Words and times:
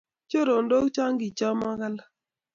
Chorondok 0.29 0.85
Cho 0.95 1.05
kichomok 1.19 1.81
alak 1.87 2.07